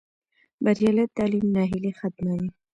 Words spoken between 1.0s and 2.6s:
تعلیم ناهیلي ختموي.